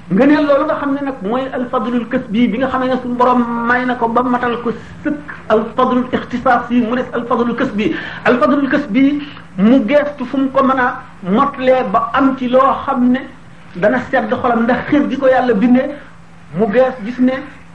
[0.09, 3.83] ngëneel lolu nga xamne nak moy al fadlul kasbi bi nga xamne sun borom may
[3.85, 4.71] nako ba matal ko
[5.03, 7.91] sëkk al fadlul ikhtisasi mu def al fadlul kasbi
[8.23, 9.19] al fadlul kasbi
[9.59, 13.19] mu geestu fum ko mën a ba am ci lo xamne
[13.75, 15.83] dana sedd xolam ndax xir gi ko yàlla binde
[16.55, 17.33] mu gees gis ne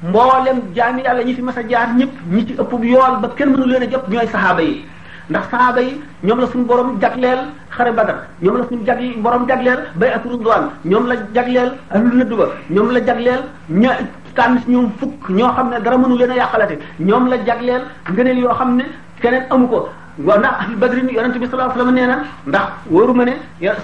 [0.09, 3.65] mboolem jami yàlla ñi fi massa jaar ñep ñi ci ëpp yool ba kenn mënu
[3.67, 4.85] leena a ñoy sahaba yi
[5.31, 9.47] ndax sahaba yi ñom la suñu borom jagleel xare badar ñom la suñu jagi borom
[9.47, 13.99] jagleel bay ak duwan ñom la jagleel ahlul nëdd ba ñom la jagleel ña
[14.35, 16.67] tan si ñoom fukk ñoo xam dara mënu leena a
[16.99, 18.81] ñom la jagleel ngeenel yo xam
[19.21, 19.89] keneen amuko ko
[20.27, 23.33] waaw ahli badrin yaronte bi sallallahu alayhi wasallam nee na ndax wóoru ma ne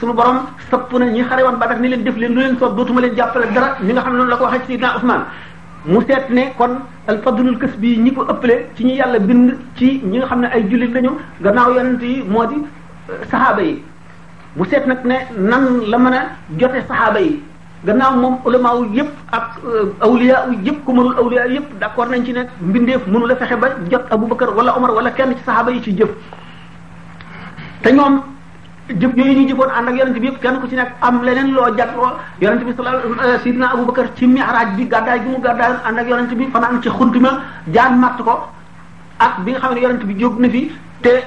[0.01, 0.39] suñu borom
[0.71, 3.47] sëpp ñi xare won badar ni leen def leen lu leen soob dootuma leen jàppale
[3.55, 5.23] dara ñi nga xam ne la ko waxee ci sidna usman
[5.87, 9.57] mu seet ne kon al fadlul kës bi ñi ko ëppale ci ñu yàlla bind
[9.77, 12.55] ci ñi nga xam ne ay jullit ñoo gannaaw yonent yi moo di
[13.11, 13.83] euh, saxaaba yi
[14.57, 16.23] mu seet nag ne nan la mën a
[16.59, 17.41] jote saxaaba yi
[17.85, 22.09] gannaaw moom ulama wu yëpp ak euh, awliya wu yëpp ku mënul awliya yëpp d'accord
[22.09, 25.43] nañ ci ne mbindeef mënu la fexe ba jot Abubakar wala Omar wala kenn ci
[25.45, 26.09] saxaaba yi ci jëf
[27.83, 28.23] te ñoom
[28.89, 31.53] jëf yooyu ñu jëfoon ànd ak yonent bi yëpp kenn ku ci nekk am leneen
[31.55, 35.99] loo jàtloo yonent bi sallallahu sidna abubakar ci mi'raj bi gàddaay bi mu gàddaay ànd
[35.99, 38.49] ak yonent bi fanaan ci xunt ma jaan matt ko
[39.21, 40.71] ak bi nga xam ne yonent bi jóg na fi
[41.03, 41.23] te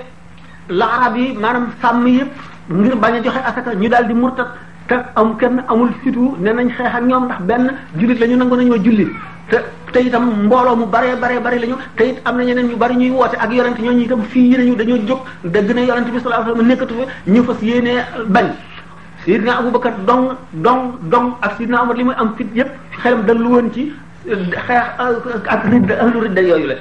[0.70, 2.32] laarab yi maanaam sàmm yëpp
[2.72, 4.48] ngir bañ a joxe asaka ñu daal di murtat
[4.88, 8.38] te am kenn amul fitu ne nañ xeex ak ñoom ndax benn jullit la ñu
[8.38, 9.12] nangu nañoo jullit
[9.52, 9.60] te
[9.94, 12.78] te itam mbooloo mu baree baree bari la ñu te it am na ñeneen ñu
[12.82, 15.20] bari ñuy woote ak yonent ñooñu itam fii nañu dañoo jóg
[15.54, 18.00] dëgg ne yonent bi sallallahu alayhi wasallam nekkatu fa ñu fas yéenee
[18.36, 18.46] bañ
[19.24, 20.26] sidna Abubakar dong
[20.66, 20.84] dong
[21.14, 22.72] dong ak sidna Umar li muy am fit yépp
[23.04, 23.84] xelam dallu woon ci
[24.66, 26.76] xeex ak ridd ahlu ridda yooyu la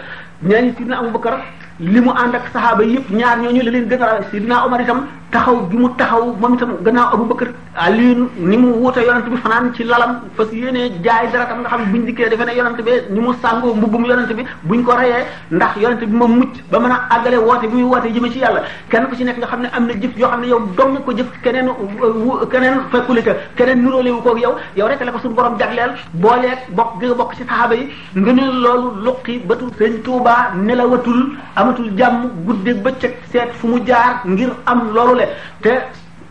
[0.51, 1.39] ñaani sidna Abubakar
[1.93, 5.01] li mu ànd ak saxaaba yépp ñaar ñooñu la leen gën a sidna Umar tam
[5.35, 7.49] taxaw bi mu taxaw moom itam gannaaw abu bakar
[7.87, 11.69] aliin ni mu wuute yonent bi fanaan ci lalam fas yéenee jaay dara tam nga
[11.75, 14.83] xam ne buñ dikkee defe ne yonent bi ni mu sàngoo mbubbum yonent bi buñ
[14.87, 15.21] ko reyee
[15.57, 18.39] ndax yonent bi ma mucc ba mën a àggale woote bi muy woote jëme ci
[18.45, 20.61] yàlla kenn ku ci nekk nga xam ne am na jëf yoo xam ne yow
[20.79, 21.69] dong ko jëf keneen
[22.53, 26.59] keneen fekkuli ka keneen nuróolewu koog yow yow rek la ko suñu borom jagleel booleeg
[26.79, 31.21] bokk gi bokk ci saxaaba yi nga ne loolu luqi batu sëñ tuubaa nelawatul
[31.57, 35.71] amatul jàmm guddeeg bëccëg seet fu mu jaar ngir am loolu boole te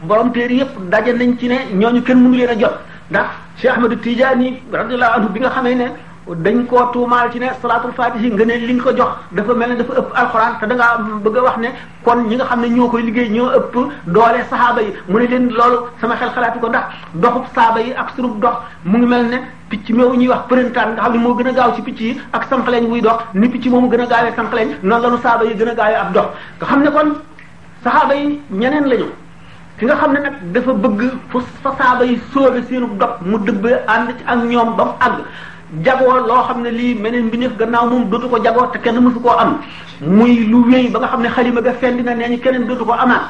[0.07, 2.73] borom téere yëpp daje nañ ci ne ñooñu kenn mënu leen a jot
[3.09, 3.25] ndax
[3.61, 5.85] Cheikh Ahmadou Tidiane radiyallahu anhu bi nga xamee ne
[6.29, 9.69] dañ koo tuumaal ci ne salaatul fatihi nga ne li nga ko jox dafa mel
[9.69, 11.67] ne dafa ëpp alxuraan te da ngaa bëgg a wax ne
[12.03, 13.73] kon ñi nga xam ne ñoo koy liggéey ñoo ëpp
[14.07, 17.91] doole saxaaba yi mu ne leen loolu sama xel xalaatu ko ndax doxub saaba yi
[17.93, 19.37] ak surub dox mu ngi mel ne
[19.69, 22.21] picc meew ñuy wax përintaan nga xam ne moo gën a gaaw ci picc yi
[22.31, 25.55] ak sanqaleñ wuy dox ni picc moomu a gaawee sanqaleñ noonu la nu saaba yi
[25.55, 26.27] gën ab dox
[27.83, 29.05] saxaaba yi ñeneen lañu
[29.77, 33.65] ki nga xam ne nag dafa bëgg fu saxaaba yi sóobe seenu dog mu dëbb
[33.95, 35.17] ànd ci ak ñoom ba mu àgg
[35.85, 39.19] jagoo loo xam ne lii meneen mbindeef gannaaw moom dootu ko jagoo te kenn mësu
[39.21, 39.57] koo am
[40.01, 42.83] muy lu wéy ba nga xam ne xalima ga fendi na nee ñu keneen dootu
[42.85, 43.29] ko amaat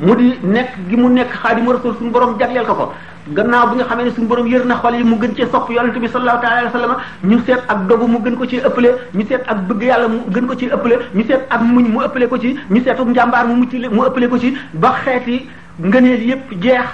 [0.00, 2.92] mu di nekk gi mu nekk xaadimu rasul suñu borom jagleel ko ko
[3.34, 5.70] gannaaw bi nga xamee ne suñu borom yër na xol yi mu gën cee sopp
[5.70, 6.96] yonente bi sallallahu taala alayhi wa
[7.28, 10.88] ñu seet ak dogu mu gën ko ci ëppale ñu seet ak bëgg yàlla ko
[11.14, 14.28] ñu seet ak muñ mu ëppale ko ci ñu seetuk njàmbaar mu mucc mu ëppale
[14.28, 15.42] ko ci ba xeet
[15.80, 16.86] ngëneel yépp jeex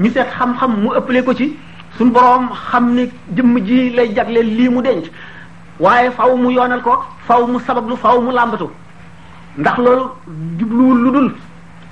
[0.00, 1.56] ñu seet xam-xam mu ëppale ko ci
[1.96, 5.06] suñu borom xam ni jëmm ji lay jagleel lii mu denc
[5.80, 6.92] waaye faw mu yoonal ko
[7.26, 8.66] faw mu lu faw mu làmbatu
[9.56, 11.32] ndax loolu lu dul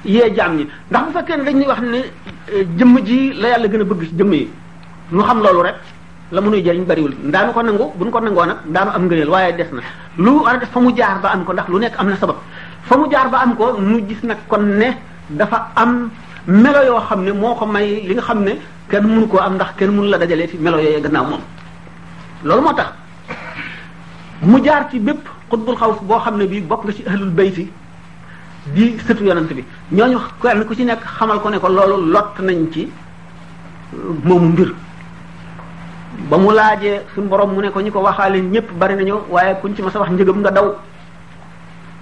[0.05, 1.99] yee jaam ñi ndax bu fekkee ne dañuy wax ne
[2.53, 4.49] euh, jëmm ji la yàlla gën a bëgg jëmm yi
[5.13, 5.75] ñu xam loolu rek
[6.33, 9.53] la mënuy jariñ bariwul ndaanu ko nangu buñ ko nangoo nag ndaanu am ngëneel waaye
[9.57, 9.83] des na
[10.19, 10.31] lu
[10.61, 12.37] def fa mu jaar ba am ko ndax lu nekk am na sabab
[12.83, 14.91] fa mu jaar ba am mu gis nag kon ne
[15.31, 16.09] dafa am
[16.47, 18.53] melo yoo xam ne moo ko may li nga xam ne
[18.91, 21.41] kenn munu koo am ndax kenn mënu la dajalee fi melo yooyu gannaaw moom
[22.45, 22.87] loolu moo tax
[24.43, 27.71] mu jaar ci bépp xutbul xaw boo xam ne bii bokk nga ci bay bayti
[28.75, 32.11] di sëtu yonent bi ñoo ñooñu kenn ku ci nekk xamal ko ne ko loolu
[32.11, 32.91] lott nañ ci
[34.25, 34.75] moomu ngir
[36.29, 39.55] ba mu laajee suñu borom mu ne ko ñi ko waxaale ñëpp bari nañu waaye
[39.61, 40.75] kuñ ci mas a wax njëgam nga daw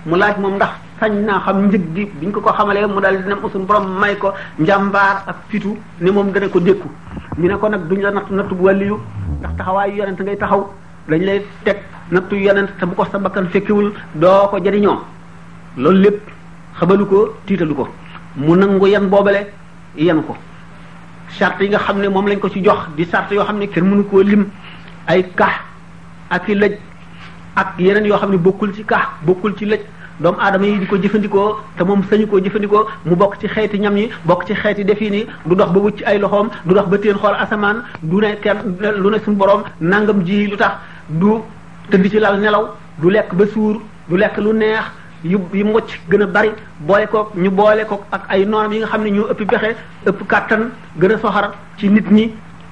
[0.06, 3.20] mu laaj moom ndax sañ naa xam njëg bi biñ ko ko xamalee mu daal
[3.22, 6.88] dina am suñu borom may ko njàmbaar ak fitu ne moom dana ko dékku
[7.38, 8.98] ñu ne ko nag duñ la natt nattu bu wàlliyu
[9.40, 10.66] ndax taxawaayu yonent ngay taxaw
[11.08, 11.76] dañ lay teg
[12.10, 15.00] nattu yonent te bu ko sa bakkan fekkiwul doo ko jariñoo
[15.76, 16.33] loolu lépp
[16.78, 17.84] xamalu titaluko tiitalu ko
[18.36, 19.42] mu nangu yan boobale
[19.96, 20.34] yan ko
[21.38, 24.04] sart yi nga xam ne lañ ko ci jox di sart yoo xam ne mënu
[24.08, 24.46] koo lim
[25.06, 25.54] ay kax
[26.30, 26.74] ak i lëj
[27.56, 29.80] ak yeneen yoo xam ne bokkul ci kax bokkul ci lëj
[30.20, 33.78] doomu aadama yi di ko jëfandikoo te moom sañu ko jëfandikoo mu bokk ci xeeti
[33.78, 34.98] ñam yi bokk ci xeeti def
[35.46, 36.98] du dox ba wucc ay loxoom du dox ba
[38.02, 40.74] du ne kenn lu ne borom nangam ji lu tax
[41.08, 41.38] du
[41.90, 42.66] tëdd ci lal nelaw
[42.98, 44.84] du lekk ba suur du lu neex
[45.24, 46.50] yu yi mu wacc gën a bari
[46.84, 49.70] boole ko ñu boole ko ak ay noonam yi nga xam ne ñoo ëpp pexe
[50.06, 51.46] ëpp kàttan gën a soxar
[51.78, 52.28] ci nit ñi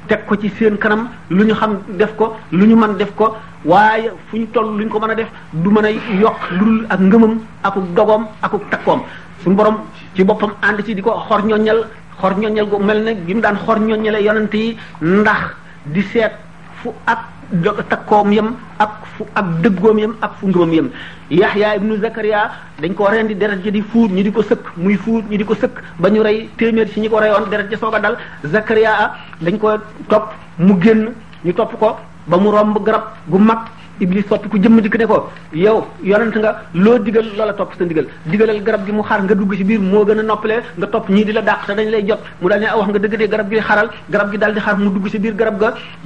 [0.08, 3.36] teg ko ci seen kanam lu ñu xam def ko lu ñu mën def ko
[3.64, 6.58] waaye fu ñu toll lu ñu ko mën a def du mën a yokk lu
[6.64, 9.00] dul ak ngëmam aku dogoom aku takkoom
[9.42, 9.76] su borom
[10.14, 11.86] ci boppam ànd ci di ko xor ñoññal
[12.20, 15.42] xor ñoññal gu mel ne gi mu daan xor ñoññale yonent yi ndax
[15.84, 16.32] di seet
[16.82, 20.86] fu ak takkoom yam ak fu ak dëggoom yam ak fu ngëmam yam
[21.30, 24.96] yaxya ibnu zakariya dañ ko rendi deret ja di fuut ñu di ko sëkk muy
[24.96, 27.76] fuut ñu di ko sëkk ba ñu rey téeméer si ñi ko reyoon deret ja
[27.76, 29.76] soog a dal zakariya dañ ko
[30.08, 31.12] topp mu génn
[31.44, 33.68] ñu topp ko ba mu romb garab gu mag
[34.04, 35.16] iblis sopp ku jëmm dikk ne ko
[35.62, 35.78] yow
[36.10, 36.50] yonent nga
[36.84, 39.80] loo digal loola topp sa ndigal digalal garab gi mu xar nga dugg ci biir
[39.86, 42.48] moo gën a noppalee nga topp ñii di la dàq te dañ lay jot mu
[42.48, 43.60] daal ne ah, wax nga dëgg de garab gi
[45.38, 45.46] ga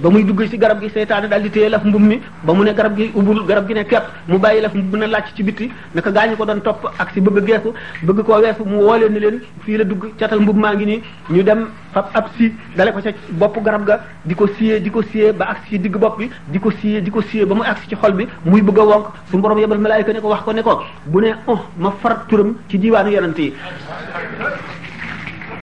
[0.03, 2.63] ba muy dugg ci garab gi seytaane daal di téye laf mbub mi ba mu
[2.65, 3.11] ne garab gi
[12.17, 15.45] ak si dale ko ca bopp garab ga di ko siyee di ko siyee ba
[15.53, 16.21] ak si digg bopp
[16.53, 18.79] di ko siyee di ko siyee ba mu ak nekk ci xol bi muy bëgg
[18.79, 21.61] a wonk suñu borom yebal malaayika ne ko wax ko ne ko bu ne oh
[21.79, 23.53] ma far turam ci diiwaanu yonent yi